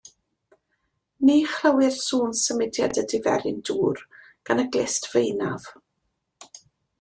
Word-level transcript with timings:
Ni 1.29 1.35
chlywir 1.51 1.93
sŵn 2.05 2.33
symudiad 2.39 3.01
y 3.01 3.03
diferyn 3.13 3.59
dŵr 3.71 4.01
gan 4.51 4.63
y 4.65 4.67
glust 4.77 5.11
feinaf. 5.13 5.69